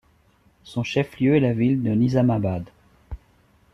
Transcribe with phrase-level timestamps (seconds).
[0.63, 2.65] Son chef-lieu est la ville de Nizamabad.